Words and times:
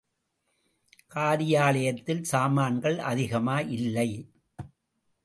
காரியாலயத்தில் 1.15 2.21
சாமான்கள் 2.21 2.97
அதிகமாயில்லை. 2.97 4.09